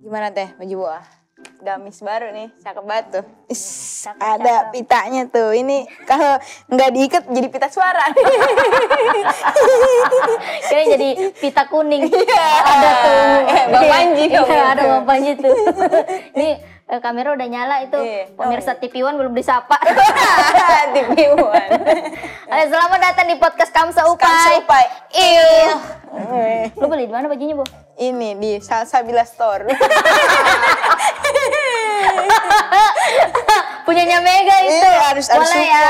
[0.00, 1.04] Gimana teh baju buah?
[1.60, 3.24] Gamis baru nih, cakep banget tuh.
[3.48, 3.60] Is,
[4.04, 4.72] Cakep, ada cakep.
[4.72, 5.52] pitanya tuh.
[5.52, 6.36] Ini kalau
[6.68, 8.04] nggak diikat jadi pita suara.
[10.62, 12.08] Kayaknya jadi pita kuning.
[12.12, 12.48] Iya.
[12.62, 13.20] Ada tuh.
[13.46, 14.82] Eh, Bang Panji Iya, dong ada.
[14.86, 15.54] Bang Panji tuh.
[16.36, 16.48] Ini
[16.86, 17.98] eh, kamera udah nyala itu.
[17.98, 18.24] Iya.
[18.32, 19.80] Pemirsa TV One belum disapa.
[20.92, 21.72] TV One.
[22.68, 24.24] Selamat datang di podcast Kamsa Upai.
[24.24, 24.84] Kamsa Upai.
[25.12, 25.72] Iya.
[26.10, 27.64] Eh, Lu beli di mana bajunya, Bu?
[28.00, 29.68] Ini di Salsabila Store.
[33.82, 34.72] Punyanya Mega itu.
[34.72, 35.84] Iya, harus- harus Boleh ya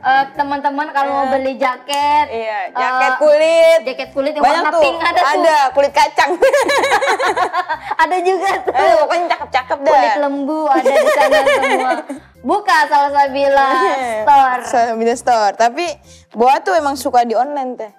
[0.00, 2.26] eh, teman-teman kalau mau beli jaket.
[2.30, 3.78] Iya, eh, jaket kulit.
[3.84, 4.80] Jaket kulit yang warna tuh.
[4.80, 5.28] pink ada tuh.
[5.34, 6.30] Ada kulit kacang.
[8.04, 8.72] Ada juga tuh.
[8.72, 9.90] Eh, pokoknya cakep-cakep dah.
[9.90, 11.92] Kulit lembu ada di sana semua.
[12.40, 13.68] Buka Salsabila
[14.20, 14.60] Store.
[14.62, 15.54] Salsabila Store.
[15.54, 15.86] Tapi
[16.32, 17.92] Boa tuh emang suka di online teh.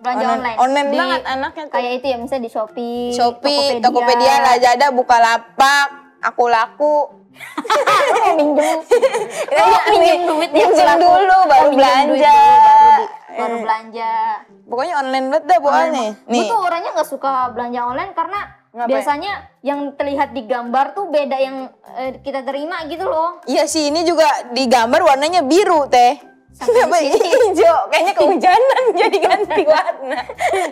[0.00, 0.58] Belanja Online- online.
[0.58, 1.72] online Di- banget anaknya tuh.
[1.72, 5.86] Kayak itu ya, misalnya di Shopee, Shopee, Tokopedia, Lazada, Bukalapak,
[6.22, 6.96] Aku Laku.
[8.36, 8.78] Minjem.
[9.50, 12.06] Ya, Oh, minjem duit minjem dulu baru Oh, belanja.
[12.06, 13.62] dulu, baru, di- baru Eh.
[13.62, 14.12] belanja.
[14.66, 16.10] Pokoknya online banget dah Boa nih.
[16.22, 18.86] Gue tuh orangnya nggak suka belanja online karena Ngapain?
[18.88, 21.56] biasanya yang terlihat di gambar tuh beda yang
[21.92, 23.42] eh, kita terima gitu loh.
[23.44, 26.29] Iya sih, ini juga di gambar warnanya biru teh.
[26.60, 27.78] Kenapa hijau?
[27.88, 30.20] Kayaknya kehujanan jadi ganti warna.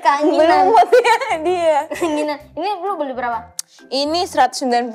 [0.04, 0.36] Keanginan.
[0.36, 1.78] Belum ya dia.
[1.88, 2.38] Keanginan.
[2.52, 3.56] Ini lu beli berapa?
[3.88, 4.92] Ini 190.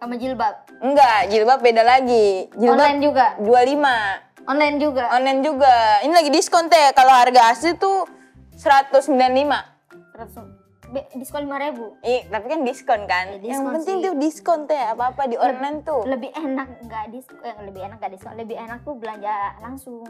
[0.00, 0.54] Sama jilbab.
[0.80, 2.48] Enggak, jilbab beda lagi.
[2.56, 3.26] Jilbab Online juga.
[3.36, 4.48] 25.
[4.48, 5.02] Online juga.
[5.12, 5.74] Online juga.
[6.00, 6.96] Ini lagi diskon teh.
[6.96, 8.08] Kalau harga asli tuh
[8.56, 9.04] 195.
[10.16, 10.59] Terus be-
[11.12, 11.94] diskon lima ribu.
[12.00, 13.24] Ih, tapi kan diskon kan.
[13.30, 14.04] Ya, Yang diskon penting sih.
[14.04, 14.82] tuh diskon teh.
[14.90, 16.02] Apa-apa di online tuh.
[16.04, 20.02] Lebih enak nggak diskon, eh, lebih enak nggak diskon, lebih enak tuh belanja langsung.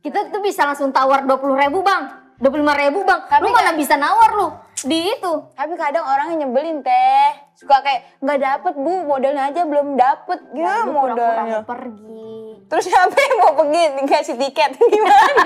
[0.00, 3.20] Kita tuh bisa langsung tawar dua puluh ribu bang, dua puluh lima ribu bang.
[3.40, 4.48] lu mana bisa nawar lu
[4.82, 5.32] di itu?
[5.52, 7.28] Tapi kadang orang yang nyebelin teh.
[7.56, 10.38] Suka kayak nggak dapet bu, modalnya aja belum dapet.
[10.52, 11.60] Pura-pura modalnya?
[11.60, 12.36] mau pergi.
[12.66, 15.44] Terus siapa yang mau pergi dikasih tiket gimana?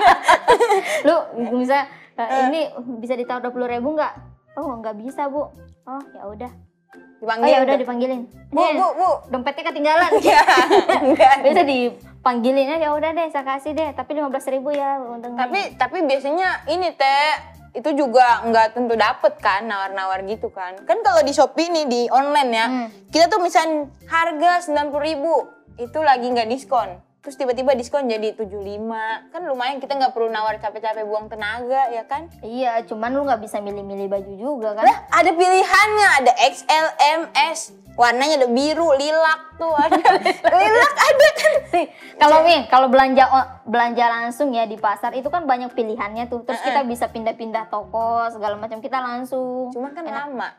[1.05, 1.15] Lu
[1.57, 1.85] bisa
[2.17, 2.61] eh, ini
[2.97, 4.30] bisa ditawar dua puluh ribu nggak?
[4.55, 5.47] Oh nggak bisa bu.
[5.85, 6.51] Oh ya udah.
[6.51, 7.53] Oh Dipanggil.
[7.53, 8.21] ya udah dipanggilin.
[8.49, 9.09] Bu, bu, bu.
[9.29, 10.11] Dompetnya ketinggalan.
[10.25, 10.41] Ya,
[10.99, 11.35] enggak.
[11.45, 15.45] Bisa dipanggilinnya ya udah deh saya kasih deh tapi lima belas ribu ya untungnya.
[15.45, 17.29] Tapi tapi biasanya ini teh
[17.71, 20.75] itu juga nggak tentu dapet kan nawar-nawar gitu kan.
[20.83, 22.87] Kan kalau di Shopee nih di online ya, Hmm.
[23.07, 25.33] kita tuh misalnya harga 90.000 ribu
[25.77, 26.99] itu lagi nggak diskon.
[27.21, 29.29] Terus tiba-tiba diskon jadi 75.
[29.29, 32.25] Kan lumayan kita nggak perlu nawar capek-capek buang tenaga ya kan.
[32.41, 34.89] Iya, cuman lu nggak bisa milih-milih baju juga kan?
[34.89, 37.21] Lah, ada pilihannya, ada XL, M,
[37.53, 37.77] S.
[37.93, 40.01] Warnanya ada biru, lilac tuh ada.
[40.65, 41.53] lilac ada kan.
[42.17, 43.29] Kalau nih, kalau belanja
[43.69, 46.41] belanja langsung ya di pasar itu kan banyak pilihannya tuh.
[46.41, 49.69] Terus kita bisa pindah-pindah toko segala macam kita langsung.
[49.69, 50.25] Cuma kan Enak.
[50.25, 50.49] lama.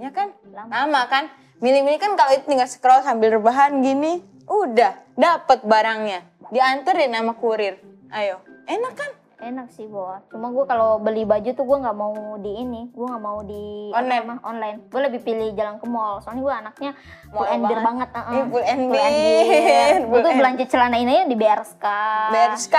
[0.00, 0.32] Ya kan?
[0.48, 0.72] Lama.
[0.72, 1.28] Lama kan?
[1.60, 6.20] Milih-milih kan kalau itu tinggal scroll sambil rebahan gini, udah dapet barangnya.
[6.48, 7.76] Dianterin sama kurir.
[8.08, 8.40] Ayo.
[8.64, 9.10] Enak kan?
[9.38, 10.18] Enak sih, Bo.
[10.28, 13.86] Cuma gue kalau beli baju tuh gue nggak mau di ini, gue nggak mau di
[13.88, 14.22] apa Online.
[14.26, 14.76] namanya, online.
[14.90, 16.18] Gue lebih pilih jalan ke mall.
[16.18, 16.90] Soalnya gue anaknya
[17.30, 18.08] full Mall and beer banget.
[18.10, 18.44] banget.
[18.50, 19.94] Full and Full beer.
[20.02, 21.36] Gue Full tuh belanja celana ini aja di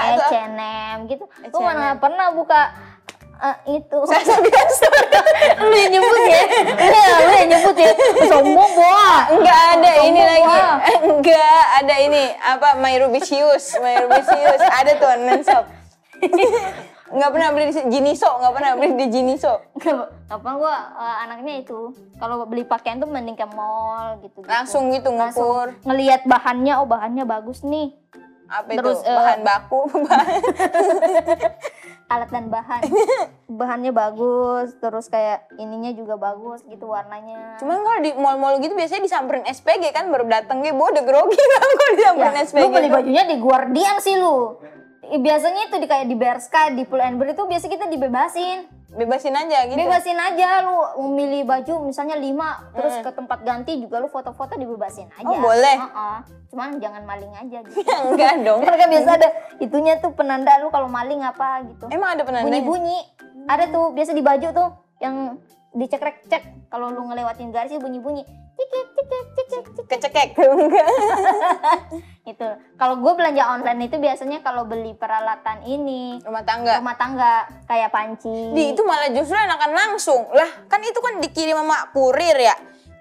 [0.04, 0.28] tuh apa?
[0.28, 1.24] H&M gitu.
[1.48, 2.62] Gue mana pernah buka
[3.40, 3.98] eh, itu.
[4.04, 4.88] Saya biasa.
[5.64, 6.44] lu yang nyebut ya
[6.76, 7.92] Iya, lu yang nyebut ya
[8.28, 10.44] sombong boa Enggak ada Sombong ini lagi.
[10.44, 10.68] gua.
[11.08, 13.76] Enggak ada ini apa My Rubicius.
[14.62, 15.66] Ada tuh online shop.
[17.10, 19.54] Enggak pernah beli di Jiniso, enggak pernah beli di Jiniso.
[20.30, 25.10] apa gua eh, anaknya itu kalau beli pakaian tuh mending ke mall gitu, Langsung gitu
[25.10, 25.74] ngukur.
[25.84, 27.98] ngelihat bahannya oh bahannya bagus nih
[28.46, 29.06] Apa Terus, itu?
[29.06, 29.80] eh, Bahan baku.
[30.06, 30.42] bahan-
[32.10, 32.82] alat dan bahan.
[33.60, 37.62] Bahannya bagus terus kayak ininya juga bagus gitu warnanya.
[37.62, 41.70] Cuman kalau di mall-mall gitu biasanya disamperin SPG kan baru dateng gue udah grogi kan
[41.78, 42.62] kalau disamperin ya, SPG.
[42.62, 44.58] lu beli bajunya di Guardian sih lu.
[45.10, 49.38] Biasanya itu di kayak di Berska di Pull and Bear itu biasa kita dibebasin Bebasin
[49.38, 49.78] aja gitu.
[49.78, 55.14] Bebasin aja lu memilih baju misalnya lima terus ke tempat ganti juga lu foto-foto dibebasin
[55.14, 55.30] aja.
[55.30, 55.78] Oh, boleh?
[55.78, 56.18] Heeh.
[56.50, 57.86] Cuman jangan maling aja gitu.
[58.10, 58.66] Enggak dong.
[58.66, 59.30] Karena kan biasa ada
[59.62, 61.86] itunya tuh penanda lu kalau maling apa gitu.
[61.94, 62.50] Emang ada penandanya?
[62.50, 62.98] Bunyi-bunyi.
[63.46, 65.38] Ada tuh biasa di baju tuh yang
[65.78, 68.26] dicek-cek kalau lu ngelewatin garis bunyi-bunyi.
[68.58, 68.89] Cikik
[69.86, 70.38] Kecekek.
[70.38, 70.88] Enggak.
[72.24, 72.46] gitu.
[72.76, 76.78] Kalau gue belanja online itu biasanya kalau beli peralatan ini Rumah tangga.
[76.78, 77.34] rumah tangga
[77.66, 78.54] kayak panci.
[78.54, 80.30] Di itu malah justru enakan langsung.
[80.30, 82.54] Lah, kan itu kan dikirim sama kurir ya.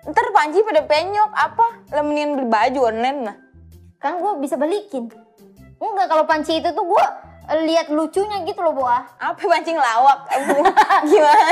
[0.05, 1.67] Ntar panci pada penyok apa?
[1.91, 3.37] Lah mendingan beli baju online lah.
[3.99, 5.11] kan gue bisa balikin
[5.77, 7.05] enggak kalau panci itu tuh gue
[7.65, 10.23] lihat lucunya gitu loh boah Apa pancing lawak?
[11.11, 11.51] Gimana?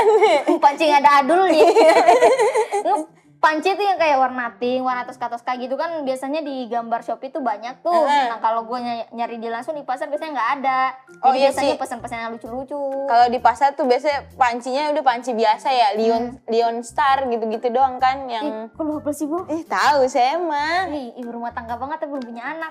[0.55, 1.67] pancing ada adulnya
[3.47, 7.39] panci tuh yang kayak warna pink, warna toska-toska gitu kan biasanya di gambar Shopee tuh
[7.39, 7.95] banyak tuh.
[7.95, 8.27] Heeh.
[8.27, 8.75] Nah kalau gue
[9.09, 10.81] nyari di langsung di pasar biasanya nggak ada.
[11.23, 12.81] Oh, Jadi iya biasanya pesan-pesan yang lucu-lucu.
[13.07, 16.35] Kalau di pasar tuh biasanya pancinya udah panci biasa ya, Lion Hmm.
[16.45, 19.47] Lion Star gitu-gitu doang kan Ih, yang kok lu apa sih bu?
[19.47, 20.89] Ih, tahu saya mah.
[20.89, 22.69] Ih, ibu rumah tangga banget tapi belum punya anak.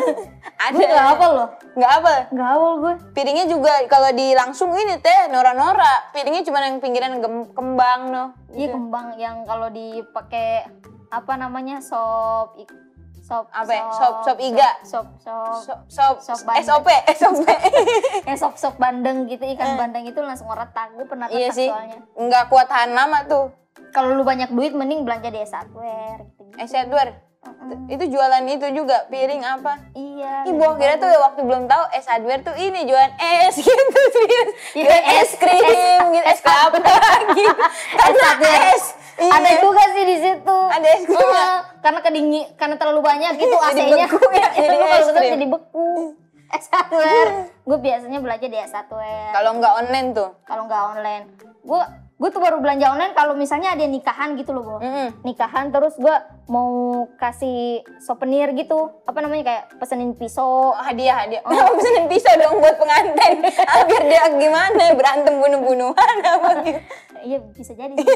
[0.66, 0.72] Ada.
[0.72, 1.48] gue gak hafal loh.
[1.74, 2.12] Nggak apa.
[2.32, 2.94] Gak hafal gue.
[3.12, 6.08] Piringnya juga kalau di langsung ini teh nora-nora.
[6.10, 7.20] Piringnya cuma yang pinggiran
[7.52, 8.24] kembang no.
[8.48, 8.72] Iya Gitu.
[8.72, 9.68] kembang yang kalau
[10.06, 10.64] dipakai
[11.08, 12.54] apa namanya sop
[13.18, 13.84] sop Apa ya?
[13.90, 14.70] Sop- sop iga.
[14.80, 16.62] sop sop, Sop, sop, Sop bandeng.
[16.64, 17.40] SOP, SOP.
[18.28, 21.66] yang sop sop bandeng gitu ikan bandeng itu langsung retak gue pernah retak iya sih,
[21.66, 23.50] soalnya nggak kuat tahan lama tuh.
[23.88, 27.16] kalau lu banyak duit mending belanja di S1 gitu, Eh, Edward,
[27.88, 29.72] itu jualan itu juga piring apa?
[29.92, 33.82] iya Ih, gua kira tuh waktu belum tahu es hardware tuh ini jualan es gitu
[34.08, 34.48] serius.
[34.72, 35.64] Iya, Kira es- es krim,
[36.10, 36.76] gitu, es kelapa
[37.32, 37.52] gitu.
[37.90, 38.64] Karena hardware.
[38.70, 38.84] es.
[39.16, 39.32] Iya.
[39.32, 41.16] ada juga sih di situ Ada es krim?
[41.18, 45.30] Heeh, karena kedingin karena terlalu banyak gitu Jadi AC-nya beku ya, jadi kalau es krim.
[45.32, 45.88] jadi beku
[46.46, 46.90] S1
[47.60, 48.86] gue biasanya belanja di S1
[49.32, 50.30] Kalau nggak online tuh.
[50.42, 51.24] kalau nggak online
[51.60, 51.82] gue
[52.16, 54.76] gue tuh baru belanja online kalau misalnya ada nikahan gitu loh Bo.
[54.78, 55.20] Mm-mm.
[55.20, 56.16] nikahan terus gue
[56.46, 56.70] mau
[57.14, 61.42] kasih souvenir gitu apa namanya kayak pesenin pisau Oh, hadiah hadiah.
[61.42, 61.52] Oh.
[61.76, 63.42] pesenin pisau dong buat pengantin.
[63.84, 66.80] Biar dia gimana berantem bunuh-bunuhan apa gitu.
[67.28, 68.06] iya bisa jadi sih.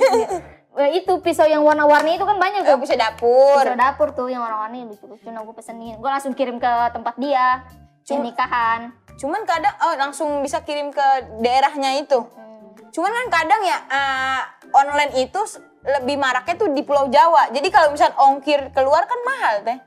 [0.70, 3.58] Eh, itu pisau yang warna-warni itu kan banyak Oh, tuh bisa dapur.
[3.58, 7.66] pisau dapur tuh yang warna-warni lucu-lucu nah gue pesenin gue langsung kirim ke tempat dia
[8.06, 11.06] Cuma- nikahan Cuman kadang oh langsung bisa kirim ke
[11.44, 12.16] daerahnya itu.
[12.16, 12.72] Hmm.
[12.88, 14.40] Cuman kan kadang ya eh,
[14.72, 15.40] online itu
[15.84, 17.52] lebih maraknya tuh di Pulau Jawa.
[17.52, 19.78] Jadi kalau misal ongkir keluar kan mahal teh.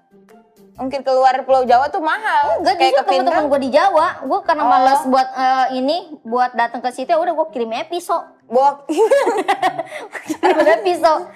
[0.73, 2.57] Ongkir keluar Pulau Jawa tuh mahal.
[2.57, 4.69] Enggak Kayak justru teman-teman gue di Jawa gue karena Oh.
[4.69, 8.81] malas buat eh, ini buat datang ke situ ya udah gue kirim aja pisau Bawa,
[10.25, 11.29] kirim pisau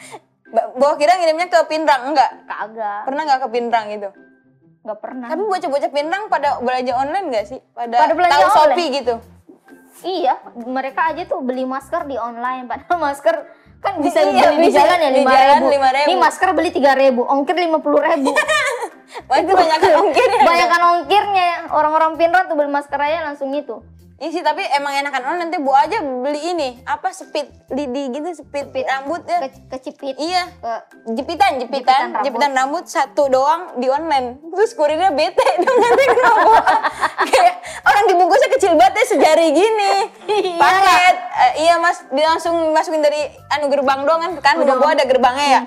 [0.74, 2.32] bawa kira ngirimnya ke Pinrang enggak?
[2.46, 4.10] kagak Pernah nggak ke Pinrang itu?
[4.80, 7.60] nggak pernah Tapi bocah-bocah Pinrang pada belanja online nggak sih?
[7.70, 8.58] Pada, Pada belanja tahu online.
[8.72, 9.16] Shopee gitu.
[10.00, 12.66] Iya, mereka aja tuh beli masker di online.
[12.66, 13.36] Padahal masker
[13.78, 14.78] kan bisa Iya, beli di bisa.
[14.80, 15.66] jalan ya Di lima ribu.
[15.68, 16.06] 5.000.
[16.06, 18.30] Ini masker beli tiga ribu, ongkir lima puluh ribu.
[19.26, 20.44] Wah itu banyak ongkirnya.
[20.46, 21.58] Banyakan ongkirnya ya.
[21.74, 23.82] Orang-orang Pinrang tuh beli masker aja langsung itu.
[24.18, 28.26] Iya sih tapi emang enakan online nanti bawa aja beli ini apa speed lidi gitu
[28.34, 29.46] speed, rambut ya.
[29.46, 30.18] Ke, kecepit.
[30.18, 30.42] Iya.
[30.58, 30.74] Ke,
[31.14, 32.82] Jepitan, jepitan, Jepitan jepitan rambut.
[32.82, 32.86] rambut.
[32.90, 34.42] satu doang di online.
[34.42, 36.66] Terus kurirnya bete dong nanti kenapa.
[37.30, 37.54] Kayak
[37.86, 39.94] orang dibungkusnya kecil banget ya sejari gini.
[40.26, 40.58] Iya.
[40.58, 41.16] Paket.
[41.38, 43.22] Eh, iya mas, dia langsung masukin dari
[43.54, 44.32] anu gerbang doang kan.
[44.42, 44.82] Kan Udah.
[44.82, 45.62] gua ada gerbangnya ya.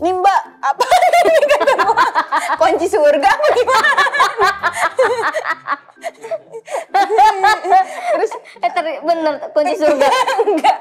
[0.00, 1.20] Nih mbak, apa ini?
[2.60, 3.92] Kunci surga apa gimana?
[8.16, 10.08] Terus eh tadi bener kunci surga.
[10.48, 10.76] enggak.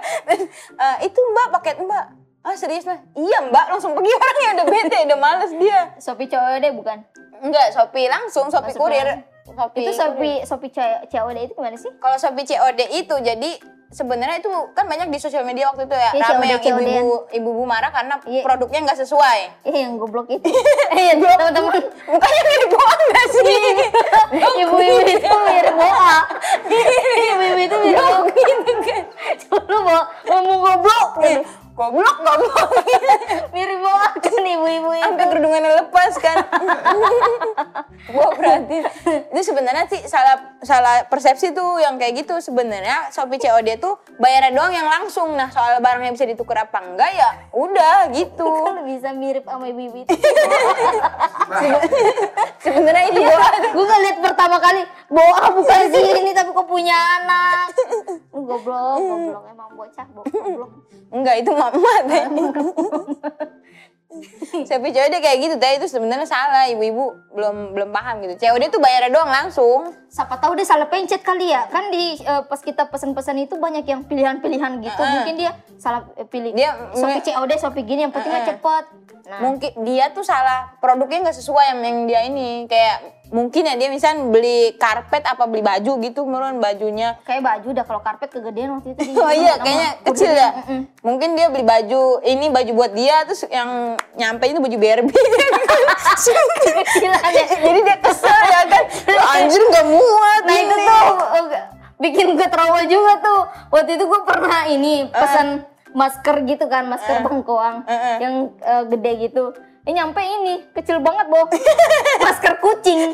[0.80, 2.06] Eh, itu mbak paket mbak.
[2.40, 3.00] Ah serius lah?
[3.20, 5.92] Iya mbak, langsung pergi orangnya udah bete, udah males dia.
[6.00, 7.04] Shopee COD bukan?
[7.44, 9.08] Enggak, Shopee langsung, Shopee Langsung kurir.
[9.44, 10.48] Shopee Itu kurir.
[10.48, 10.72] Shopee
[11.12, 11.92] COD itu gimana sih?
[12.00, 13.52] Kalau Shopee COD itu jadi
[13.90, 16.12] sebenarnya itu kan banyak di sosial media waktu itu ya.
[16.14, 18.46] Iya, Rame yang ibu-ibu ibu-ibu marah karena Iya.
[18.46, 19.40] produknya nggak sesuai.
[19.66, 20.46] Eh yang goblok itu.
[21.00, 23.62] Eh teman-teman Bukannya mirip bohong nggak sih?
[24.62, 26.16] ibu-ibu itu mirip boa.
[27.30, 28.20] Ibu-ibu itu mirip boa.
[28.30, 29.04] gitu kan.
[29.70, 31.10] Lu mau ngomong goblok.
[31.80, 32.70] Goblok, goblok.
[33.56, 35.06] Mirip boa kan ibu-ibu itu.
[35.08, 36.38] Sampai kerudungannya lepas kan.
[38.12, 38.84] Gua berarti
[39.32, 44.52] itu sebenarnya sih salah salah persepsi tuh yang kayak gitu sebenarnya Shopee COD tuh bayarnya
[44.52, 45.32] doang yang langsung.
[45.40, 48.52] Nah, soal barangnya bisa ditukar apa enggak ya udah gitu.
[48.68, 50.12] Kan bisa mirip sama ibu-ibu itu.
[52.60, 56.98] sebenarnya itu Iya, gua gue ngeliat pertama kali boa bukan sih ini tapi kok punya
[57.24, 57.72] anak.
[58.36, 60.70] Goblok, goblok emang bocah goblok.
[61.10, 62.24] enggak itu mama teh.
[64.66, 68.42] Shopee COD kayak gitu teh itu sebenarnya salah ibu-ibu belum belum paham gitu.
[68.42, 69.94] COD tuh bayarnya doang langsung.
[70.10, 71.70] Siapa tahu dia salah pencet kali ya.
[71.70, 74.98] Kan di eh, pas kita pesan-pesan itu banyak yang pilihan-pilihan gitu.
[74.98, 75.14] Heeh.
[75.14, 76.58] Mungkin dia salah eh, pilih.
[76.58, 78.50] Dia- Shopee COD, Shopee gini yang penting mah Heeh.
[78.58, 78.86] cepet.
[79.30, 83.78] Nah, mungkin dia tuh salah produknya nggak sesuai yang, yang dia ini kayak mungkin ya
[83.78, 88.30] dia misal beli karpet apa beli baju gitu menurut bajunya kayak baju dah kalau karpet
[88.30, 89.02] kegedean waktu itu.
[89.06, 90.50] di- oh iya kayaknya udah kecil ya
[91.00, 93.70] mungkin dia beli baju ini baju buat dia terus yang
[94.14, 95.14] nyampe itu baju Barbie
[97.30, 97.46] ya.
[97.56, 98.84] jadi dia kesel ya kan
[99.38, 101.46] anjir nggak muat Nah itu ini." tuh oh,
[102.00, 103.42] bikin gue trauma juga tuh.
[103.70, 108.16] Waktu itu gue pernah ini pesan masker gitu kan, masker bengkoang Eh, eh.
[108.24, 109.52] yang eh, gede gitu.
[109.90, 111.50] Eh nyampe ini kecil banget boh,
[112.24, 113.10] masker kucing.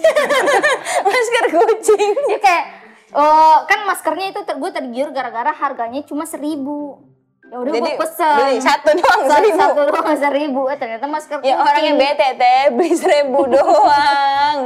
[1.08, 2.66] masker kucing ya kayak
[3.10, 7.00] oh, kan maskernya itu ter, gue tergiur gara-gara harganya cuma seribu.
[7.46, 8.36] Ya udah gue pesen.
[8.36, 9.60] beli satu doang Satu, seribu.
[9.62, 10.62] satu doang seribu.
[10.68, 12.12] Eh, ternyata masker Ya orang yang kucing.
[12.12, 14.58] bete teh beli seribu doang.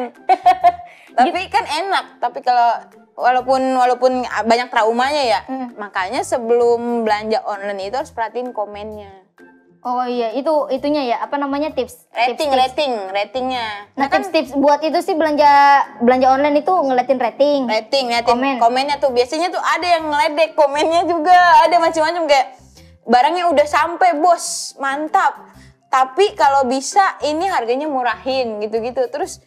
[1.12, 2.06] tapi kan enak.
[2.18, 2.70] Tapi kalau
[3.14, 5.76] walaupun walaupun banyak traumanya ya, Hmm.
[5.76, 9.19] makanya sebelum belanja online itu harus perhatiin komennya.
[9.80, 11.72] Oh iya, itu itunya ya, apa namanya?
[11.72, 12.12] Tips?
[12.12, 13.88] Rating, tips, rating, ratingnya.
[13.96, 15.48] Nah, tips-tips buat itu sih belanja
[16.04, 17.60] belanja online itu ngeliatin rating.
[17.64, 18.60] rating, rating Komen.
[18.60, 19.16] komennya tuh.
[19.16, 21.64] Biasanya tuh ada yang ngeledek komennya juga.
[21.64, 22.28] Ada macam-macam.
[22.28, 22.48] Kayak
[23.08, 24.76] barangnya udah sampai bos.
[24.84, 25.48] Mantap.
[25.88, 28.60] Tapi kalau bisa ini harganya murahin.
[28.60, 29.08] Gitu-gitu.
[29.08, 29.40] Terus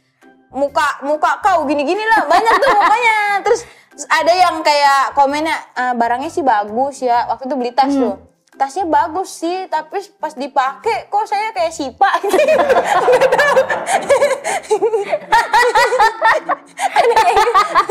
[0.49, 2.25] muka muka kau gini-gini lah.
[2.25, 3.69] Banyak tuh pokoknya terus
[4.09, 7.29] ada yang kayak komennya "Ah, barangnya sih bagus ya.
[7.29, 12.09] Waktu itu beli tas tuh tasnya bagus sih tapi pas dipakai kok saya kayak sipa
[12.23, 12.37] gitu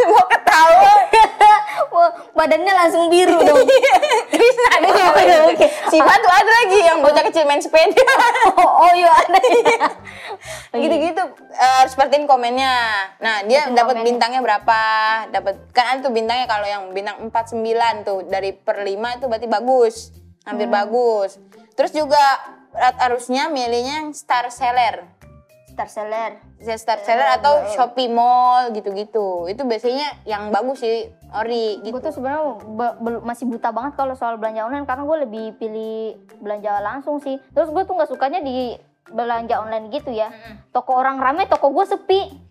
[0.05, 0.93] mau ketawa
[2.41, 3.61] badannya langsung biru dong.
[4.33, 5.67] Terus ada Oh, juga iya, oke.
[5.93, 8.01] Si Fatu ada lagi yang bocah kecil main sepeda.
[8.57, 9.39] oh, oh iya ada.
[10.73, 12.73] Gitu-gitu eh, harus perhatiin komennya.
[13.21, 14.79] Nah, dia dapat bintangnya berapa?
[15.29, 19.47] Dapat kan ada tuh bintangnya kalau yang bintang 49 tuh dari per 5 itu berarti
[19.47, 19.95] bagus.
[20.43, 20.75] Hampir Hmm.
[20.75, 21.37] bagus.
[21.73, 22.21] Terus juga
[22.97, 25.05] harusnya milihnya yang star seller.
[25.71, 26.35] Star seller.
[26.59, 29.47] Bisa Star seller Eh, atau Shopee Mall gitu-gitu.
[29.47, 31.95] Itu biasanya yang bagus sih ori gitu.
[31.95, 32.59] Gue tuh sebenarnya
[33.23, 37.39] masih buta banget kalau soal belanja online karena gue lebih pilih belanja langsung sih.
[37.55, 38.75] Terus gue tuh nggak sukanya di
[39.07, 40.27] belanja online gitu ya.
[40.69, 42.50] Toko orang rame, toko gue sepi.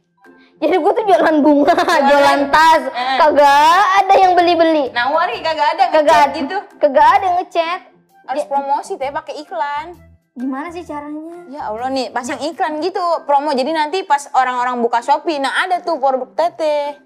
[0.60, 1.72] Jadi gue tuh jualan bunga,
[2.04, 3.16] jualan tas, Eh.
[3.16, 4.92] kagak ada yang beli-beli.
[4.92, 6.56] Nah, wari kagak ada Kagak ada gitu.
[6.76, 7.80] Kagak ada ngechat.
[8.28, 9.96] Harus promosi teh pakai iklan.
[10.36, 11.48] Gimana sih caranya?
[11.48, 13.56] Ya Allah nih, pasang iklan gitu promo.
[13.56, 16.96] Jadi nanti pas orang-orang buka Shopee, nah ada tuh produk teteh.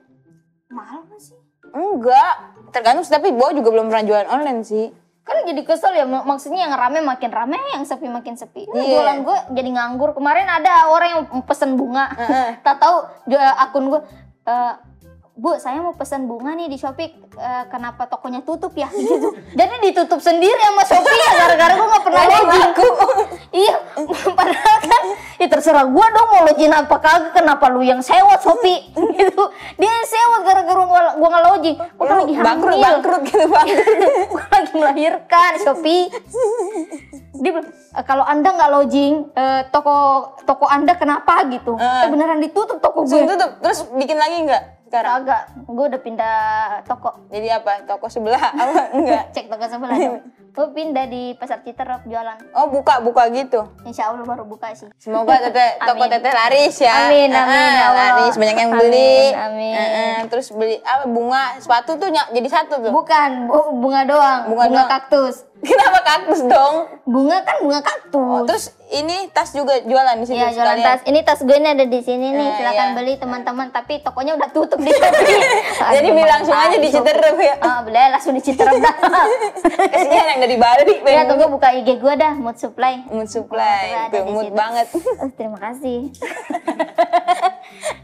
[0.68, 1.38] Mahal gak sih?
[1.74, 2.34] Enggak,
[2.74, 4.86] tergantung tapi Bo juga belum pernah jualan online sih.
[5.24, 8.68] Kan jadi kesel ya, mak- maksudnya yang rame makin rame, yang sepi makin sepi.
[8.68, 8.92] Nah, Iya.
[8.92, 10.12] Jualan gue jadi nganggur.
[10.12, 12.12] Kemarin ada orang yang pesen bunga,
[12.60, 13.08] tak tahu
[13.56, 14.00] akun gue,
[14.44, 14.72] "Eh,
[15.34, 18.86] Bu, saya mau pesan bunga nih di Shopee, eh, kenapa tokonya tutup ya?
[18.94, 19.34] Gitu.
[19.50, 22.92] Jadi ditutup sendiri sama Shopee ya, gara-gara gue gak pernah Nggak login.
[23.66, 23.76] iya,
[24.38, 25.02] padahal kan,
[25.42, 28.94] ya terserah gue dong mau login apa kagak, kenapa lu yang sewa Shopee?
[28.94, 29.44] gitu.
[29.74, 30.82] Dia yang sewa gara-gara
[31.18, 31.74] gue gak login.
[31.82, 33.86] Gue kan lagi bangkrut, hamil bangkrut gitu bangkrut.
[34.30, 36.04] gue lagi melahirkan Shopee
[37.34, 39.94] dia bilang "E, kalau anda nggak login eh, toko
[40.46, 41.82] toko anda kenapa gitu Eh.
[41.82, 44.62] eh, beneran ditutup toko gue tutup, terus bikin lagi enggak
[44.94, 45.12] sekarang?
[45.26, 46.38] agak gue udah pindah
[46.86, 47.72] toko Jadi apa?
[47.82, 48.82] Toko sebelah apa?
[48.96, 49.24] Enggak.
[49.34, 49.98] cek toko sebelah
[50.54, 53.66] gue pindah di pasar Citerap jualan Oh, buka, buka gitu.
[53.82, 56.94] insya Allah baru buka sih Semoga teteh toko teteh laris ya.
[57.04, 57.90] Amin, amin, Ah.
[58.14, 59.34] Laris banyak yang beli.
[59.34, 59.74] Amin, amin.
[59.74, 62.90] Eh, terus beli apa bunga sepatu tuh jadi satu tuh.
[62.90, 64.88] bukan bu- bunga doang Bunga bunga, doang.
[64.88, 66.74] kaktus Kenapa kaktus dong?
[67.02, 70.86] bunga kan bunga kaktus Oh, terus ini tas juga jualan di situ Ya jualan sekalian.
[70.86, 71.00] tas.
[71.02, 72.46] Ini tas gue ini ada di sini nih.
[72.46, 72.94] Eh, Silakan iya.
[72.94, 73.66] beli teman-teman.
[73.68, 75.40] Tapi tokonya udah tutup di Shopee.
[75.96, 77.54] Jadi beli langsung aja di Citerep ya.
[77.58, 78.94] Ah, beli langsung di Citerep dah.
[79.88, 80.94] Kasihan yang dari Bali.
[81.02, 83.00] ya tunggu buka IG gue dah, mood supply.
[83.08, 84.54] Mood supply, Ada di mood situ.
[84.54, 84.86] banget.
[84.92, 86.12] Oh, terima kasih.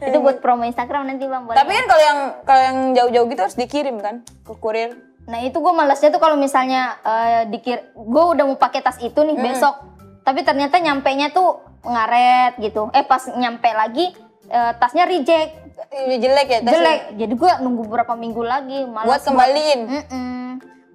[0.01, 1.45] Itu buat promo Instagram nanti bang.
[1.45, 1.57] Boleh.
[1.57, 4.97] Tapi kan kalau yang kalau yang jauh-jauh gitu harus dikirim kan ke kurir.
[5.29, 9.21] Nah itu gue malasnya tuh kalau misalnya eh, dikir, gue udah mau pakai tas itu
[9.21, 9.77] nih besok,
[10.25, 12.89] tapi ternyata nyampe nya tuh ngaret gitu.
[12.91, 14.17] Eh pas nyampe lagi
[14.49, 15.53] eh, tasnya reject,
[15.93, 16.73] Ini jelek ya tasnya.
[16.73, 17.01] jelek.
[17.17, 18.79] Jadi gue nunggu beberapa minggu lagi.
[18.85, 19.81] Buat Malas kembaliin.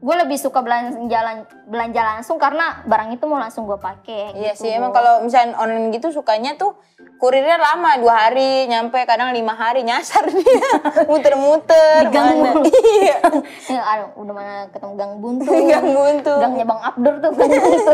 [0.06, 4.38] Gue lebih suka belanja belanja langsung karena barang itu mau langsung gue pakai.
[4.38, 4.70] Iya gitu.
[4.70, 6.78] sih, emang kalau misalnya online gitu sukanya tuh
[7.18, 10.70] kurirnya lama dua hari nyampe kadang lima hari nyasar dia
[11.10, 12.54] muter-muter gang mana.
[12.54, 12.70] mulu.
[13.02, 13.18] iya
[13.66, 15.52] Ya, aduh, udah mana ketemu gang buntu.
[15.74, 17.94] gang buntu Gangnya Bang Abdur tuh gang buntu.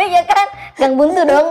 [0.00, 0.46] Iya kan?
[0.80, 1.48] Gang buntu dong.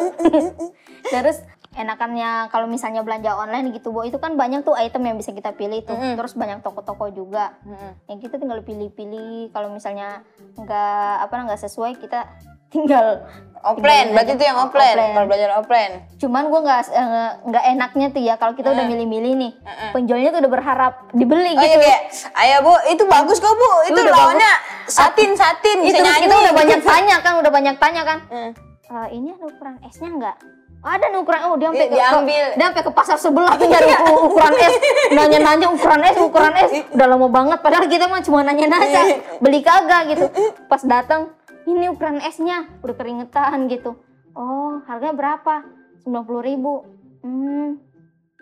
[1.05, 1.37] Terus
[1.79, 5.55] enakannya kalau misalnya belanja online gitu, Bo, itu kan banyak tuh item yang bisa kita
[5.55, 5.95] pilih tuh.
[5.95, 6.19] Mm-mm.
[6.19, 7.55] Terus banyak toko-toko juga.
[7.63, 7.95] Mm-mm.
[8.05, 9.49] Yang kita tinggal pilih-pilih.
[9.49, 10.21] Kalau misalnya
[10.53, 12.27] nggak apa nggak sesuai, kita
[12.69, 13.25] tinggal
[13.65, 15.13] offline berarti itu yang offline offline.
[15.17, 18.91] kalau belajar offline Cuman gue nggak eh, nggak enaknya tuh ya kalau kita udah Mm.
[18.93, 19.89] milih-milih nih, Mm-mm.
[19.89, 21.81] penjualnya tuh udah berharap dibeli oh iya gitu.
[21.81, 22.01] kayak
[22.37, 24.51] ayo bu itu bagus kok bu itu udah lawannya
[24.85, 28.17] satin satin Itu kita udah banyak tanya kan, udah banyak tanya kan.
[28.29, 28.51] Mm.
[28.85, 30.37] "Eh, ini ada ukuran S-nya enggak?
[30.79, 32.19] Ada nih ukuran oh dia sampai Dia ke,
[32.55, 34.75] dia sampai ke pasar sebelah tuh nyari uku- ukuran S.
[35.17, 36.71] Nanya-nanya ukuran S, ukuran S.
[36.95, 39.19] Udah lama banget padahal kita mah cuma nanya-nanya.
[39.43, 40.25] Beli kagak gitu.
[40.71, 41.35] Pas datang,
[41.67, 43.99] ini ukuran S-nya udah keringetan gitu.
[44.31, 45.67] Oh, harganya berapa?
[46.07, 46.87] 90.000 ribu.
[47.27, 47.83] Hmm.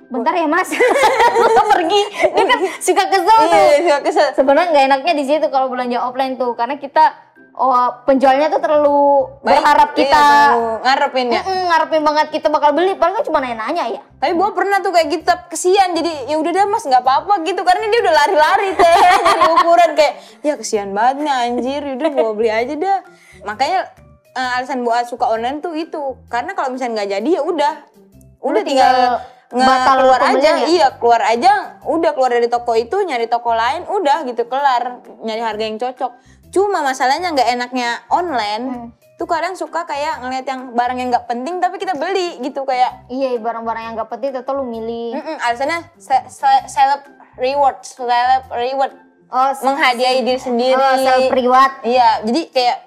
[0.08, 0.72] Bentar ya mas,
[1.36, 2.01] Gua pergi.
[2.32, 6.00] Dia kan suka kesel tuh iya suka kesel sebenarnya nggak enaknya di situ kalau belanja
[6.00, 7.26] offline tuh karena kita
[7.58, 10.22] oh penjualnya tuh terlalu Baik, berharap iya, kita.
[10.22, 11.42] terlalu ngarepin ya.
[11.42, 12.94] Mm-mm, ngarepin banget kita bakal beli.
[12.94, 14.02] Padahal kan cuma nanya-nanya ya.
[14.22, 15.98] Tapi gua pernah tuh kayak gitu kesian.
[15.98, 17.62] Jadi ya udah deh mas nggak apa-apa gitu.
[17.66, 18.94] Karena dia udah lari-lari teh.
[19.26, 20.14] Nyari ukuran kayak
[20.46, 21.82] ya kesian banget nih anjir.
[21.98, 23.00] Udah gua beli aja dah.
[23.42, 23.80] Makanya
[24.38, 26.22] eh, alasan gua suka online tuh itu.
[26.30, 27.74] Karena kalau misalnya nggak jadi ya udah.
[28.38, 28.94] Udah tinggal,
[29.50, 30.50] tinggal batal keluar aja.
[30.62, 30.66] ya?
[30.70, 31.82] iya keluar aja.
[31.90, 35.02] Udah keluar dari toko itu nyari toko lain udah gitu kelar.
[35.26, 38.90] Nyari harga yang cocok cuma masalahnya nggak enaknya online Hmm.
[39.14, 43.06] tuh kadang suka kayak ngeliat yang barang yang nggak penting tapi kita beli gitu kayak
[43.08, 47.02] iya barang-barang yang gak penting tetap lu milih Mm-mm, alasannya se- se- seleb
[47.36, 48.94] reward, seleb reward
[49.28, 50.74] oh menghadiahi diri sendiri.
[50.74, 52.78] oh, self reward Iya, jadi kayak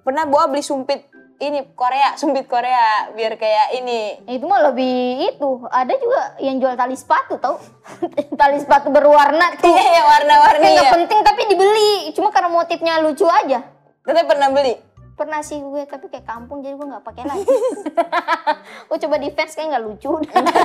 [0.00, 1.04] pernah gua beli sumpit
[1.38, 4.26] ini Korea, sumpit Korea biar kayak ini.
[4.26, 7.62] itu mah lebih itu ada juga yang jual tali sepatu tau
[8.40, 10.92] tali sepatu berwarna tuh Iya, yang warna-warni yang ya.
[10.92, 13.62] penting tapi dibeli cuma karena motifnya lucu aja
[14.00, 14.74] Tapi pernah beli.
[15.14, 17.42] pernah sih gue tapi kayak kampung jadi gue nggak pakai lagi
[18.88, 20.12] gue coba di fans kayak nggak lucu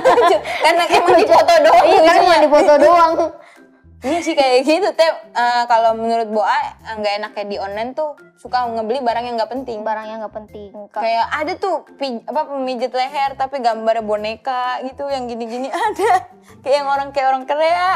[0.64, 1.84] Karena emang di foto doang.
[1.84, 3.12] iya kan cuma di foto doang
[4.04, 5.10] Iya sih kayak gitu, teh.
[5.32, 9.48] Eh, kalau menurut Boa eh, nggak enaknya di online tuh suka ngebeli barang yang nggak
[9.50, 9.80] penting.
[9.80, 14.62] barang yang nggak penting Ka- Kayak ada tuh pi- apa pemijit leher tapi gambar boneka
[14.82, 16.28] gitu yang gini-gini ada.
[16.60, 17.90] Kayak yang orang kayak orang Korea.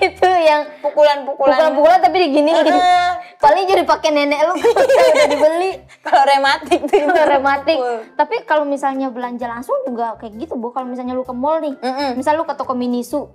[0.00, 1.50] itu yang Pukulan-pukulan.
[1.52, 3.10] pukulan-pukulan tapi digini gini Heeh.
[3.36, 5.70] paling jadi pakai nenek lu udah dibeli
[6.00, 7.78] Kalau rematik tuh itu rematik
[8.14, 11.74] tapi kalau misalnya belanja langsung juga kayak gitu bu kalau misalnya lu ke mall nih
[11.76, 12.10] Mm-mm.
[12.14, 13.26] misal lu ke toko minisu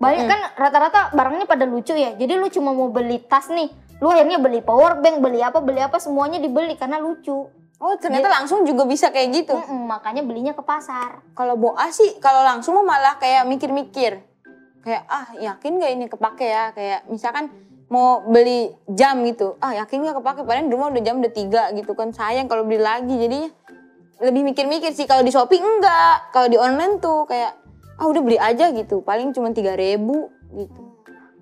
[0.00, 3.68] banyak kan rata-rata barangnya pada lucu ya jadi lu cuma mau beli tas nih
[4.00, 8.28] lu akhirnya beli power bank beli apa beli apa semuanya dibeli karena lucu Oh ternyata
[8.28, 9.56] langsung juga bisa kayak gitu.
[9.56, 14.20] Mm-mm, makanya belinya ke pasar Kalau Boa sih kalau langsung mah malah kayak mikir-mikir.
[14.84, 16.76] Kayak ah yakin gak ini kepake ya?
[16.76, 17.48] Kayak misalkan
[17.88, 19.56] mau beli jam gitu.
[19.64, 20.44] Ah yakin gak kepake?
[20.44, 22.12] Padahal di rumah udah jam udah tiga gitu kan.
[22.12, 23.48] Sayang kalau beli lagi jadinya
[24.20, 25.08] lebih mikir-mikir sih.
[25.08, 26.36] Kalau di Shopee enggak.
[26.36, 27.56] Kalau di online tuh kayak
[28.00, 29.04] ah udah beli aja gitu.
[29.04, 30.82] Paling cuma tiga ribu gitu.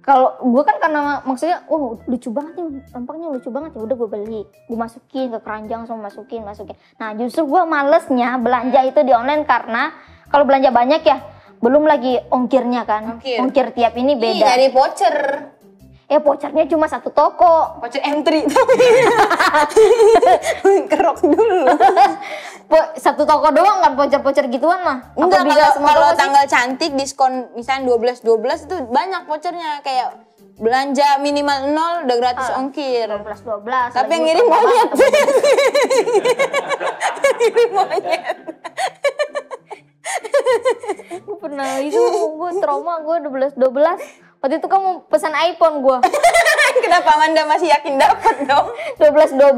[0.03, 4.09] kalau gue kan karena maksudnya oh lucu banget nih tampaknya lucu banget ya udah gue
[4.09, 9.13] beli gue masukin ke keranjang semua masukin masukin nah justru gue malesnya belanja itu di
[9.13, 9.93] online karena
[10.33, 11.19] kalau belanja banyak ya
[11.59, 13.75] belum lagi ongkirnya kan Ongkir.
[13.75, 15.17] tiap ini Ih, beda dari voucher.
[16.09, 18.43] Ya vouchernya cuma satu toko Voucher entry
[20.89, 21.63] Kerok dulu.
[22.99, 26.17] Satu toko doang kan voucher-voucher gituan mah Enggak kalau kalau toko sih?
[26.17, 30.07] tanggal cantik diskon misalnya 12 12 itu banyak vouchernya kayak
[30.55, 33.05] belanja minimal nol udah gratis Ah, ongkir.
[33.05, 34.89] 12 12 Tapi yang ngirim monyet.
[37.39, 38.37] ngirim monyet.
[41.19, 42.01] gue pernah itu
[42.35, 45.99] gue trauma gue 12 12 waktu itu kamu pesan iPhone gue
[46.79, 48.71] Kenapa Amanda masih yakin dapat dong?
[48.97, 49.57] 12 12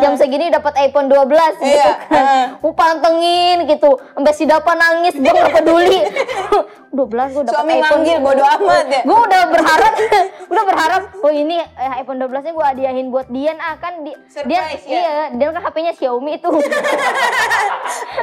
[0.00, 2.16] jam segini dapat iPhone 12 gitu Iya, kan.
[2.16, 2.44] heeh.
[2.56, 3.90] Gue pantengin gitu.
[4.08, 6.00] Sampai si Dapa nangis gue gak peduli.
[6.00, 6.96] 12
[7.34, 7.84] gue dapat Suami iPhone.
[7.84, 9.02] manggil bodo amat ya.
[9.02, 9.92] Gue udah berharap
[10.52, 14.12] udah berharap oh ini eh, iPhone 12 nya gue hadiahin buat Dian ah kan di,
[14.46, 14.96] dia Surprise, ya?
[14.96, 16.48] iya dia kan HP-nya Xiaomi itu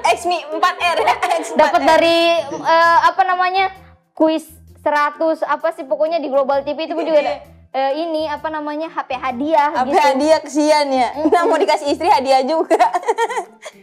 [0.10, 0.98] Xmi 4R.
[1.38, 1.56] X4R.
[1.56, 3.70] dapat dari eh, apa namanya
[4.12, 4.48] kuis
[4.90, 7.34] 100 apa sih pokoknya di Global TV itu juga ada
[7.70, 10.02] eh, ini apa namanya HP hadiah Apa gitu.
[10.02, 11.10] hadiah kesian ya?
[11.24, 12.82] Nah, mau dikasih istri hadiah juga.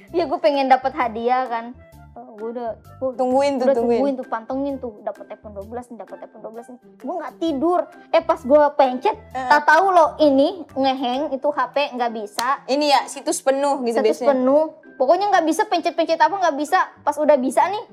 [0.08, 1.64] Ya gue pengen dapat hadiah kan.
[2.12, 2.80] Oh, gue udah
[3.12, 3.98] Tungguin tuh, udah tungguin.
[4.00, 6.78] tungguin tuh pantengin tuh dapat iPhone 12 nih dapat iPhone 12 nih.
[6.96, 7.80] Gue nggak tidur.
[8.08, 9.46] Eh pas gue pencet, Eh.
[9.46, 12.64] tak tahu loh ini ngeheng itu HP nggak bisa.
[12.64, 14.28] Ini ya situs penuh gitu Status biasanya.
[14.32, 14.64] penuh.
[14.96, 16.78] Pokoknya nggak bisa pencet-pencet apa nggak bisa.
[16.98, 17.84] Pas udah bisa nih,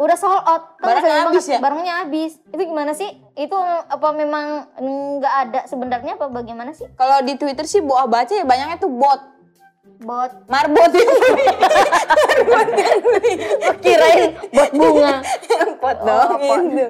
[0.00, 0.80] udah sold out.
[0.80, 1.58] Kan Barangnya habis ya?
[1.60, 2.32] Barangnya habis.
[2.48, 3.06] Itu gimana sih?
[3.34, 4.72] Itu apa memang
[5.20, 6.88] nggak ada sebenarnya apa bagaimana sih?
[6.96, 9.20] Kalau di Twitter sih Boa baca ya banyaknya tuh bot.
[10.00, 11.44] Bot Marbot yang beli.
[13.80, 15.20] kirain bot bunga.
[15.76, 16.60] bot Oh, dong bot.
[16.64, 16.86] itu.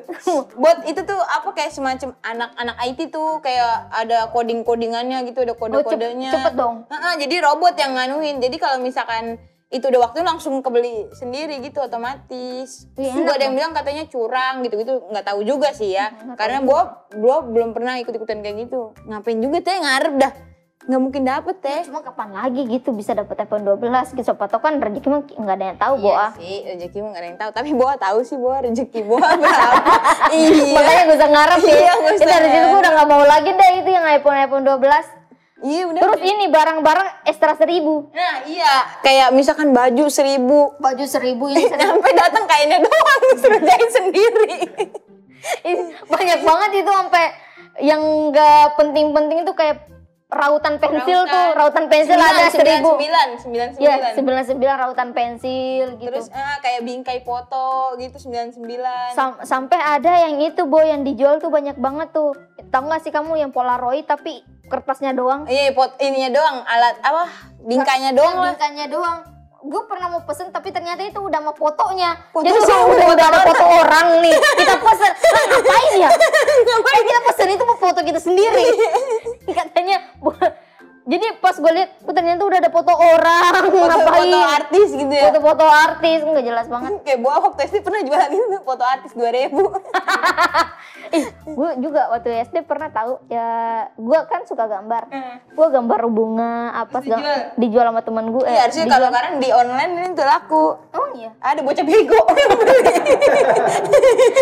[0.54, 6.30] Bot itu tuh apa kayak semacam anak-anak IT tuh kayak ada coding-codingannya gitu, ada kode-kodenya.
[6.30, 6.76] Oh, cepet dong.
[6.86, 8.38] Heeh, jadi robot yang nganuin.
[8.38, 9.38] Jadi kalau misalkan
[9.70, 12.90] itu udah waktu langsung kebeli sendiri gitu otomatis.
[12.98, 16.10] Iya, Terus juga enak ada yang bilang katanya curang gitu-gitu, nggak tahu juga sih ya.
[16.10, 16.80] Nggak tahu Karena gua
[17.14, 18.98] gua belum pernah ikut-ikutan kayak gitu.
[19.06, 20.32] Ngapain juga teh ngarep dah.
[20.90, 21.80] Nggak mungkin dapet teh.
[21.86, 24.34] Cuma kapan lagi gitu bisa dapat iPhone 12 gitu.
[24.34, 26.18] Siapa kan rezeki mah nggak ada yang tahu, Boa.
[26.18, 27.50] Iya sih, rezeki mah gak ada yang tahu.
[27.54, 29.82] Tapi Boa tahu sih Boa rezeki Boa berapa.
[30.34, 30.66] iya.
[30.74, 31.74] Makanya gue usah ngarep ya.
[31.78, 34.34] Iya, nggak Itu usah dari situ gue udah nggak mau lagi deh itu yang iPhone
[34.34, 35.19] iPhone 12.
[35.60, 36.00] Iya udah.
[36.00, 38.08] Terus ini barang-barang ekstra seribu.
[38.10, 41.84] Nah iya, kayak misalkan baju seribu, Baju seribu ini seribu.
[41.90, 44.52] sampai datang kainnya doang, suruh jahit sendiri.
[45.62, 47.24] Ih, Banyak banget itu sampai
[47.78, 49.88] yang nggak penting-penting itu kayak
[50.28, 51.26] rautan pensil Rautan.
[51.26, 52.94] tuh, rautan pensil ada seribu.
[52.94, 56.06] sembilan sembilan Ya, sembilan sembilan sembilan rautan pensil gitu.
[56.08, 61.02] terus ah, kayak bingkai foto gitu sembilan sembilan Sam- sampai ada yang itu boy yang
[61.02, 62.30] dijual tuh banyak banget tuh.
[62.62, 64.38] Tahu nggak sih kamu yang Polaroid tapi
[64.70, 65.50] kertasnya doang?
[65.50, 69.18] iya pot ininya doang alat apa bingkainya doang lah Bingkainya doang.
[69.60, 72.16] Gue pernah mau pesen tapi ternyata itu udah sama fotonya.
[72.32, 74.32] Foto Jadi sama udah, foto udah ada foto orang nih.
[74.56, 75.12] Kita pesen.
[75.36, 76.08] Lah ngapain ya?
[76.64, 78.66] ngapain kita pesen itu mau foto kita sendiri.
[79.60, 79.96] Katanya
[81.10, 83.42] jadi pas gue lihat, oh, ternyata udah ada foto orang.
[83.66, 84.30] foto, ngapain?
[84.30, 86.92] foto artis gitu ya Foto-foto artis nggak jelas banget.
[87.02, 89.62] kayak gua waktu SD pernah jualan itu foto artis dua ribu
[91.10, 93.50] Ih, gue juga waktu SD pernah tahu ya
[93.90, 95.10] gue kan suka gambar.
[95.50, 98.46] Gue gambar bunga apa Terus segala dijual sama temen gue.
[98.46, 101.34] Iya harusnya kalau sekarang di online ini tuh laku Oh iya.
[101.42, 102.14] ada bocah bego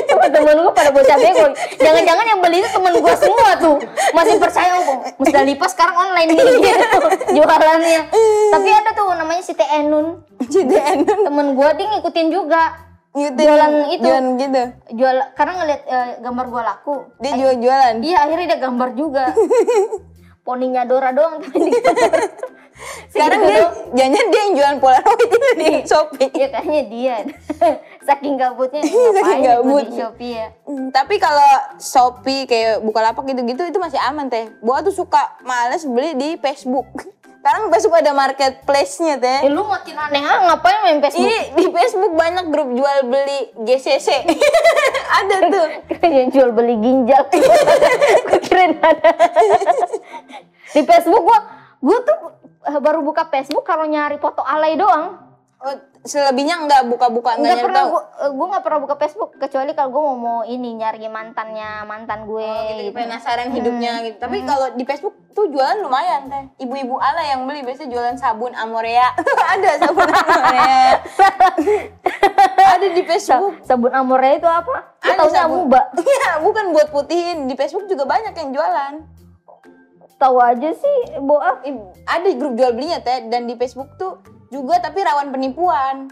[0.08, 1.44] Temen-temen gue pada bocah bego.
[1.80, 3.76] Jangan-jangan yang beli itu temen gue semua tuh.
[4.12, 4.98] Masih percaya kok.
[5.16, 6.52] Musdalifah sekarang online nih gitu,
[7.36, 8.00] jualannya.
[8.52, 10.24] Tapi ada tuh namanya si Enun.
[10.38, 12.62] JDN Temen gue dia ngikutin juga.
[13.16, 14.04] Ngikutin Jualan itu.
[14.04, 14.62] jualan gitu
[14.94, 16.96] Jual karena ngeliat eh, gambar gue laku.
[17.18, 19.24] dia jual jualan Iya akhirnya dia gambar juga.
[20.46, 21.40] Poninya Dora doang.
[23.12, 23.62] sekarang dia
[23.94, 27.16] jangan dia yang jualan polaroid itu di shopee Iya kayaknya dia.
[28.08, 29.84] Saking gabutnya Saking ngapain gabut.
[29.84, 30.46] di Shopee ya.
[30.64, 34.48] Hmm, tapi kalau Shopee kayak Bukalapak gitu-gitu itu masih aman teh.
[34.64, 36.88] Gua tuh suka males beli di Facebook.
[37.38, 39.38] Sekarang Facebook ada marketplace-nya teh.
[39.44, 41.28] Eh lu makin aneh ah ngapain main Facebook?
[41.28, 44.08] Ini di Facebook banyak grup jual beli GCC.
[45.18, 45.66] ada tuh.
[45.92, 47.22] Kirain jual beli ginjal.
[48.44, 49.10] Kirain ada.
[50.72, 51.38] Di Facebook gua
[51.78, 52.18] gua tuh
[52.76, 55.24] baru buka Facebook kalau nyari foto alay doang.
[55.58, 55.74] Oh,
[56.06, 57.90] selebihnya enggak buka-buka enggak Enggak nyari pernah tahu.
[57.90, 58.02] gua,
[58.46, 62.46] eh, nggak pernah buka Facebook kecuali kalau gua mau mau ini nyari mantannya mantan gue
[62.46, 62.94] Oh, gitu, gitu.
[62.94, 64.22] penasaran hidupnya gitu.
[64.22, 66.62] Tapi kalau di Facebook tuh jualan lumayan teh.
[66.62, 69.10] Ibu-ibu ala yang beli biasanya jualan sabun Amorea.
[69.58, 70.94] ada sabun Amorea.
[72.54, 73.54] ada di Facebook.
[73.66, 74.94] Sabun Amore itu apa?
[75.02, 75.66] Ada sabun.
[75.98, 77.50] Iya, bukan buat putihin.
[77.50, 79.17] Di Facebook juga banyak yang jualan.
[80.18, 81.62] Tahu aja sih, boa.
[81.62, 84.18] Ih, Ada grup jual belinya teh dan di Facebook tuh
[84.50, 86.10] juga tapi rawan penipuan.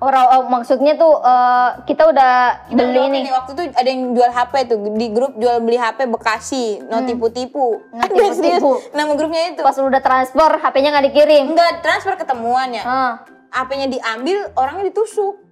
[0.00, 2.32] Orang oh, maksudnya tuh eh, kita udah
[2.72, 3.28] Kita beli nih.
[3.36, 7.84] waktu itu ada yang jual HP tuh di grup jual beli HP Bekasi, no tipu-tipu.
[7.92, 8.80] No Ada tipu-tipu.
[8.96, 9.60] Nama grupnya itu.
[9.60, 11.44] Pas lu udah transfer, HP-nya nggak dikirim.
[11.52, 12.84] Enggak transfer ketemuan ya.
[12.88, 13.12] Ah.
[13.52, 15.49] HP-nya diambil, orangnya ditusuk.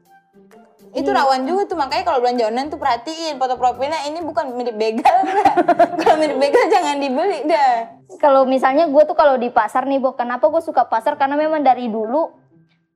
[0.98, 1.22] Itu Iya.
[1.22, 5.16] rawan juga tuh makanya kalau belanja online tuh perhatiin foto profilnya ini bukan mirip begal
[6.02, 7.94] kalau mirip begal jangan dibeli dah.
[8.18, 11.14] Kalau misalnya gue tuh kalau di pasar nih, Bo, kenapa gue suka pasar?
[11.14, 12.34] Karena memang dari dulu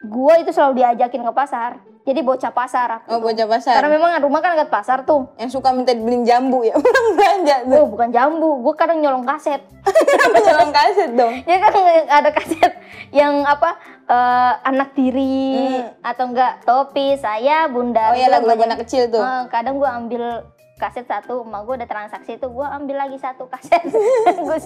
[0.02, 1.91] gue itu selalu diajakin ke pasar.
[2.02, 3.14] Jadi bocah pasar aku.
[3.14, 3.78] Oh, bocah pasar.
[3.78, 5.30] Karena memang rumah kan dekat pasar tuh.
[5.38, 7.78] Yang suka minta dibeliin jambu ya, pulang belanja tuh.
[7.78, 9.62] Oh, bukan jambu, gue kadang nyolong kaset.
[10.42, 11.34] Nyolong kaset dong.
[11.46, 11.72] ya kan
[12.10, 12.72] ada kaset
[13.14, 13.78] yang apa
[14.10, 18.14] eh, anak tiri atau enggak topi saya bunda Hmm.
[18.14, 19.22] Oh iya, lagu-lagu anak kecil tuh.
[19.22, 20.42] Eh, kadang gue ambil
[20.82, 23.78] kaset satu, emak gue udah transaksi itu gue ambil lagi satu kaset,
[24.50, 24.58] gue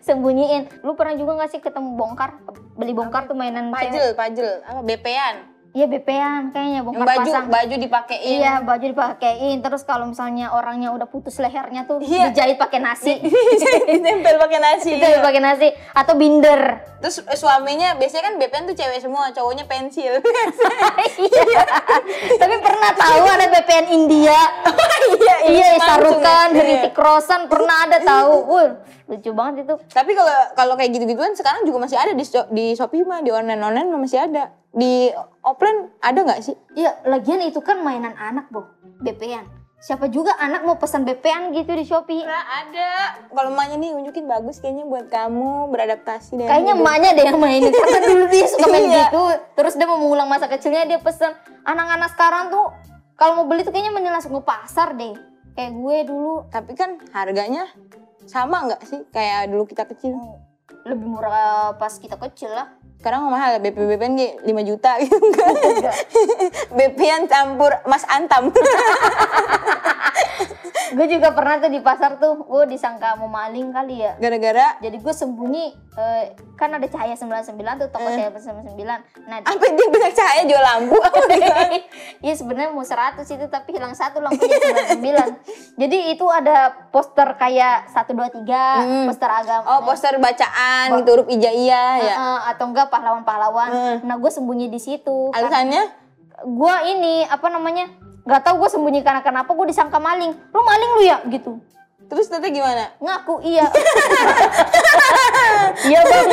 [0.00, 0.80] sembunyiin.
[0.80, 2.40] Lu pernah juga gak sih ketemu bongkar,
[2.80, 3.92] beli bongkar tuh mainan cewek?
[3.92, 5.57] Pajel, pajel, apa BPan.
[5.78, 7.46] Iya bepean kayaknya Yang bongkar baju, pasang.
[7.46, 8.38] baju dipakein.
[8.42, 12.34] Iya baju dipakein terus kalau misalnya orangnya udah putus lehernya tuh Iya.
[12.34, 13.14] dijahit pakai nasi,
[13.88, 14.90] Ditempel pakai nasi.
[14.90, 16.82] dijahit pakai nasi atau binder.
[16.98, 20.18] Terus eh, suaminya biasanya kan BPN tuh cewek semua, cowoknya pensil.
[21.18, 21.62] Iya.
[22.36, 24.38] Tapi pernah tahu ada BPN India.
[25.14, 26.48] iya, iya, langsung Sarukan.
[26.54, 28.34] Hritik Roshan pernah ada tahu.
[28.52, 28.68] Wih,
[29.08, 29.74] lucu banget itu.
[29.88, 33.88] Tapi kalau kalau kayak gitu-gituan sekarang juga masih ada di di Shopee mah, di online-online
[33.94, 34.50] masih ada.
[34.78, 35.10] Di
[35.42, 36.54] offline ada nggak sih?
[36.72, 38.62] Iya, lagian itu kan mainan anak, Bu.
[39.00, 39.42] BPN.
[39.78, 42.22] Siapa juga anak mau pesan BPN gitu di Shopee?
[42.22, 43.14] Nah, ada.
[43.26, 47.70] Kalau emaknya nih unjukin bagus kayaknya buat kamu beradaptasi dengan Kayaknya emaknya deh yang mainin
[47.70, 49.06] karena dulu dia suka main Iya.
[49.06, 49.22] gitu.
[49.54, 51.30] Terus dia mau mengulang masa kecilnya dia pesen.
[51.62, 52.66] Anak-anak sekarang tuh
[53.14, 55.14] kalau mau beli tuh kayaknya mending langsung ke pasar deh.
[55.54, 57.70] Kayak gue dulu Tapi kan harganya
[58.26, 60.14] sama nggak sih kayak dulu kita kecil?
[60.84, 62.77] lebih murah pas kita kecil lah.
[62.98, 65.54] Sekarang mah mahal, BP BPN ge 5 juta gitu kan.
[66.76, 68.50] BPN campur Mas Antam.
[70.96, 74.16] gue juga pernah tuh di pasar tuh, gue disangka mau maling kali ya.
[74.16, 77.54] Gara-gara Jadi gue sembunyi, eh, kan ada cahaya 99
[77.84, 78.74] tuh, toko cahaya 99.
[79.28, 80.96] Nah, apa dia banyak cahaya jual lampu?
[82.18, 84.58] Iya sebenarnya mau 100 itu tapi hilang satu lampunya
[84.98, 85.78] 99.
[85.78, 89.64] Jadi itu ada poster kayak 123, poster agama.
[89.70, 92.14] Oh, poster bacaan gitu huruf ijaiyah ya.
[92.18, 93.70] Eh, atau enggak pahlawan-pahlawan.
[93.70, 93.96] Hmm.
[94.02, 95.30] Nah, gue sembunyi di situ.
[95.30, 95.84] Alasannya?
[96.42, 98.07] Gue ini apa namanya?
[98.28, 100.36] Gak tau gue sembunyi karena kenapa gue disangka maling.
[100.52, 101.56] Lu maling lu ya gitu.
[102.08, 102.92] Terus tete gimana?
[103.00, 103.68] Ngaku iya.
[105.92, 106.28] iya bang,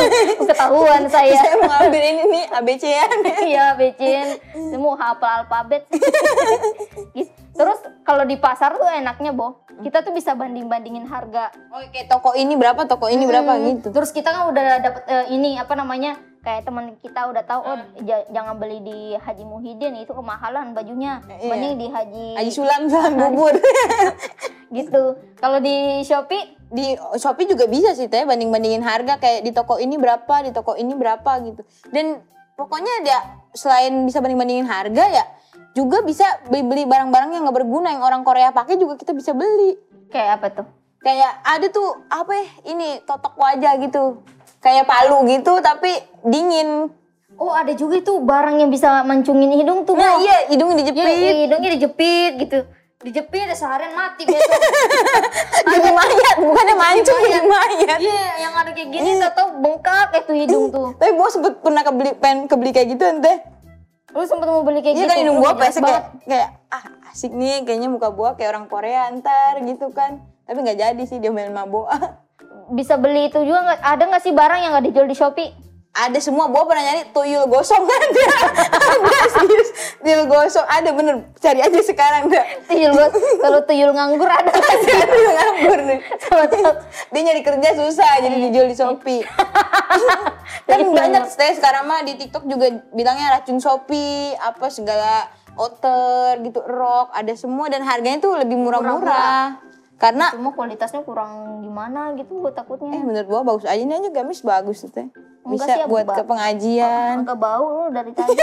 [0.48, 1.36] ketahuan saya.
[1.36, 3.06] Saya mau ambil ini nih ABC ya.
[3.52, 4.40] Iya becin,
[4.80, 5.84] mau hafal alfabet.
[7.16, 7.32] Gitu.
[7.56, 11.56] Terus kalau di pasar tuh enaknya boh, kita tuh bisa banding bandingin harga.
[11.92, 13.88] Kayak toko ini berapa, toko ini berapa Hmm, gitu.
[13.96, 17.78] Terus kita kan udah dapet eh, ini apa namanya kayak teman kita udah tahu oh
[18.06, 21.26] ja- jangan beli di Haji Muhyiddin itu kemahalan bajunya.
[21.26, 21.50] Iya.
[21.50, 23.58] Mending di Haji, Haji Sulam Sulam bubur.
[24.78, 25.18] gitu.
[25.42, 29.82] Kalau di Shopee di Shopee juga bisa sih teh banding bandingin harga kayak di toko
[29.82, 31.66] ini berapa, di toko ini berapa gitu.
[31.90, 32.22] Dan
[32.54, 33.20] pokoknya dia
[33.58, 35.26] selain bisa banding bandingin harga ya
[35.76, 39.36] juga bisa beli beli barang-barang yang nggak berguna yang orang Korea pakai juga kita bisa
[39.36, 39.76] beli.
[40.08, 40.68] kayak apa tuh?
[41.04, 44.24] Kayak ada tuh apa ya ini totok wajah gitu.
[44.66, 45.94] Kayak palu gitu tapi
[46.26, 46.90] dingin.
[47.38, 49.94] Oh ada juga itu barang yang bisa mancungin hidung tuh.
[49.94, 51.34] Nah iya hidungnya Iya, dijepit.
[51.46, 52.60] hidungnya dijepit gitu.
[53.06, 54.42] Dijepit seharian mati besok.
[55.70, 58.00] Jadi mayat, bukannya mancung jadi mayat.
[58.02, 60.98] Iya, yang ada kayak gini tau tau bengkak itu hidung tuh.
[60.98, 63.34] Tapi gue sempet pernah kebeli pengen kebeli kayak gitu ente.
[64.16, 65.12] Lu sempet mau beli kayak Iya gitu?
[65.12, 69.12] kan hidung jelas pesek kayak, kayak ah asik nih kayaknya muka gua kayak orang Korea
[69.12, 70.24] ntar gitu kan.
[70.48, 71.86] Tapi nggak jadi sih dia main mabo.
[72.74, 73.80] Bisa beli itu juga nggak?
[73.82, 75.52] Ada nggak sih barang yang nggak dijual di Shopee?
[75.96, 78.28] ada semua gua pernah nyari tuyul gosong ada.
[79.00, 79.70] ada serius
[80.04, 82.44] tuyul gosong ada bener cari aja sekarang dah.
[82.68, 84.52] Tuyul gua- kalau tuyul nganggur ada
[84.84, 84.92] sih?
[85.08, 86.00] tuyul nganggur nih.
[87.16, 89.24] Dia nyari kerja susah jadi dijual di Shopee.
[90.68, 96.60] kan banyak stay sekarang mah di TikTok juga bilangnya racun Shopee, apa segala outer gitu,
[96.60, 99.64] rok, ada semua dan harganya tuh lebih murah-murah.
[99.96, 103.00] Karena Cuma kualitasnya kurang gimana gitu gua Eh takutnya.
[103.00, 105.08] menurut gua bagus aja nih aja gamis bagus tuh teh.
[105.46, 107.16] Enggak Bisa sih, buat ke pengajian.
[107.22, 108.34] Agak bau lu dari tadi.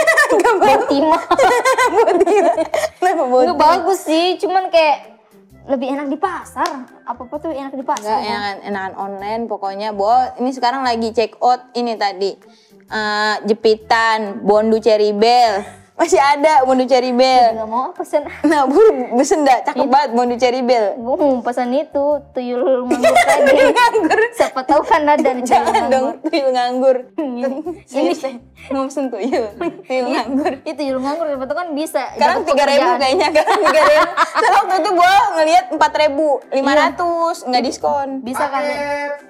[0.57, 1.21] bau timah.
[2.97, 4.97] Kenapa buat Enggak bagus sih, cuman kayak
[5.63, 6.89] lebih enak di pasar.
[7.03, 8.17] Apa-apa tuh enak di pasar.
[8.17, 9.89] Enggak enakan, enakan online pokoknya.
[9.91, 12.31] Bo, ini sekarang lagi check out ini tadi.
[12.83, 15.82] Eh, jepitan, bondu cherry bell.
[16.03, 17.55] Masih ada bondu cherry bell.
[17.55, 18.27] Enggak mau pesen.
[18.43, 18.75] Nah, bu,
[19.15, 20.99] besen dah, cakep banget bondu cherry bell.
[20.99, 23.71] Gue mau pesan itu tuyul nganggur tadi.
[23.71, 24.19] Nganggur.
[24.35, 26.27] Siapa tahu kan ada nih tuyul Jangan dong, nganggur.
[26.27, 26.97] tuyul nganggur.
[27.87, 28.33] Ini teh,
[28.69, 29.47] mau pesen tuyul.
[29.81, 30.51] Tuyul nganggur.
[30.61, 32.03] itu tuyul nganggur siapa tahu kan bisa.
[32.11, 34.03] Sekarang tiga ribu kayaknya sekarang tiga ribu.
[34.33, 38.09] Soalnya waktu itu gue ngeliat empat ribu lima ratus nggak diskon.
[38.19, 38.63] Bisa kan?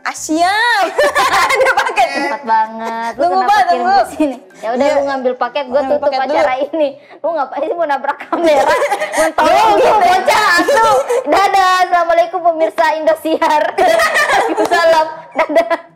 [0.04, 0.50] Asia
[0.90, 2.10] ada paket.
[2.26, 3.12] Cepat banget.
[3.14, 3.94] Lu Tunggu, kenapa Pak, kirim tunggu.
[3.94, 4.38] ke sini?
[4.58, 4.96] Ya udah Iya.
[4.96, 6.20] lu ngambil paket, gua Ngambil tutup paket
[6.72, 7.00] ini.
[7.20, 8.64] Lu ngapain sih mau nabrak kamera?
[9.18, 10.96] Mau tolong lu bocah atuh.
[11.30, 11.74] Dadah.
[11.86, 13.62] Assalamualaikum pemirsa Indosiar.
[13.78, 15.08] Waalaikumsalam.
[15.38, 15.93] Dadah.